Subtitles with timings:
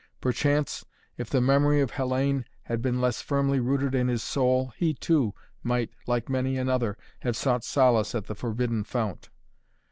[0.19, 0.83] Perchance,
[1.15, 5.35] if the memory of Hellayne had been less firmly rooted in his soul, he, too,
[5.61, 9.29] might, like many another, have sought solace at the forbidden fount.